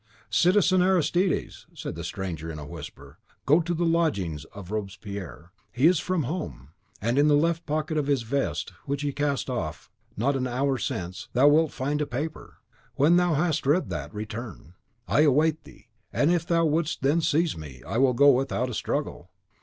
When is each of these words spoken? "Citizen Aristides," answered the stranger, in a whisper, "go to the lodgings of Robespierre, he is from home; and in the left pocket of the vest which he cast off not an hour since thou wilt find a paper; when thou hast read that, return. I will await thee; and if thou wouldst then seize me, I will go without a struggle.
"Citizen 0.31 0.81
Aristides," 0.81 1.67
answered 1.69 1.93
the 1.93 2.03
stranger, 2.03 2.51
in 2.51 2.57
a 2.57 2.65
whisper, 2.65 3.19
"go 3.45 3.61
to 3.61 3.71
the 3.75 3.85
lodgings 3.85 4.45
of 4.45 4.71
Robespierre, 4.71 5.51
he 5.71 5.85
is 5.85 5.99
from 5.99 6.23
home; 6.23 6.69
and 6.99 7.19
in 7.19 7.27
the 7.27 7.35
left 7.37 7.67
pocket 7.67 7.97
of 7.97 8.07
the 8.07 8.15
vest 8.15 8.71
which 8.85 9.03
he 9.03 9.13
cast 9.13 9.47
off 9.47 9.91
not 10.17 10.35
an 10.35 10.47
hour 10.47 10.79
since 10.79 11.29
thou 11.33 11.47
wilt 11.47 11.71
find 11.71 12.01
a 12.01 12.07
paper; 12.07 12.57
when 12.95 13.15
thou 13.17 13.35
hast 13.35 13.67
read 13.67 13.91
that, 13.91 14.11
return. 14.11 14.73
I 15.07 15.27
will 15.27 15.35
await 15.35 15.65
thee; 15.65 15.89
and 16.11 16.31
if 16.31 16.47
thou 16.47 16.65
wouldst 16.65 17.03
then 17.03 17.21
seize 17.21 17.55
me, 17.55 17.83
I 17.85 17.99
will 17.99 18.13
go 18.13 18.31
without 18.31 18.71
a 18.71 18.73
struggle. 18.73 19.29